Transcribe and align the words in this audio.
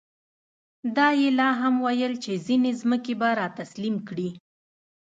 دا 0.95 1.07
یې 1.19 1.29
لا 1.39 1.49
هم 1.61 1.75
ویل 1.85 2.13
چې 2.23 2.31
ځینې 2.45 2.71
ځمکې 2.81 3.13
به 3.19 3.29
را 3.39 3.47
تسلیم 3.59 3.95
کړي. 4.07 4.29